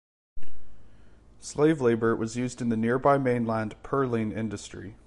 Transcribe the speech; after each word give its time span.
Slave 1.41 1.79
labour 1.79 2.15
was 2.15 2.35
used 2.35 2.59
in 2.59 2.69
the 2.69 2.75
nearby 2.75 3.19
mainland 3.19 3.75
pearling 3.83 4.31
industry. 4.31 4.95